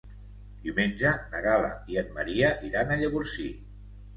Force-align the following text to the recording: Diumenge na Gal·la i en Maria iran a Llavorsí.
Diumenge 0.63 1.11
na 1.35 1.43
Gal·la 1.47 1.69
i 1.93 1.99
en 2.05 2.09
Maria 2.17 2.51
iran 2.71 2.91
a 2.91 2.99
Llavorsí. 3.03 3.51